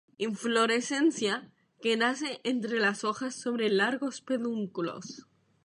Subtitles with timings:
[0.17, 5.27] Inflorescencia que nace entre las hojas sobre largos pedúnculos.